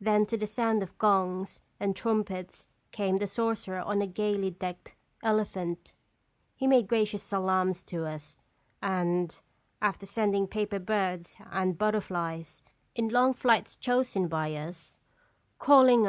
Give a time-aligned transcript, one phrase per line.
[0.00, 4.94] Then, to the sound of gongs and trumpets, came the sorcerer on a gayly decked
[5.20, 5.96] elephant.
[6.54, 8.36] He made gracious salaams to us,
[8.80, 9.36] and,
[9.82, 12.62] after sending paper birds and butterflies
[12.94, 15.00] in long flights chosen by us,
[15.58, 16.02] calling 234 "(&lje Seconfc Carfc (Bins."